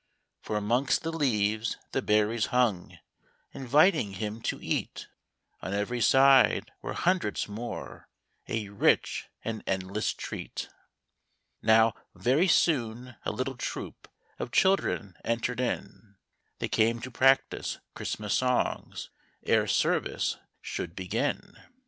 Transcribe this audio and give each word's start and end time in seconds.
For 0.41 0.59
'mongst 0.59 1.03
the 1.03 1.11
leaves 1.11 1.77
the 1.91 2.01
berries 2.01 2.47
hung, 2.47 2.97
Inviting 3.51 4.13
him 4.13 4.41
to 4.41 4.59
eat; 4.59 5.07
On 5.61 5.75
every 5.75 6.01
side 6.01 6.71
were 6.81 6.93
hundreds 6.93 7.47
more,— 7.47 8.09
A 8.47 8.69
rich 8.69 9.27
and 9.45 9.61
endless 9.67 10.11
treat. 10.13 10.69
.3 10.71 10.71
THE 10.71 10.71
ROBINS 10.71 10.73
CHRISTMAS 11.03 11.63
EVE. 11.63 11.77
Mow, 11.77 12.05
very 12.19 12.47
soon 12.47 13.15
a 13.25 13.31
little 13.31 13.55
troop, 13.57 14.07
Of 14.39 14.51
children 14.51 15.17
entered 15.23 15.59
in: 15.59 16.15
They 16.57 16.67
came 16.67 16.99
to 17.01 17.11
practice 17.11 17.77
Christmas 17.93 18.33
songs 18.33 19.11
Ere 19.43 19.67
service 19.67 20.37
should 20.63 20.95
begin. 20.95 21.59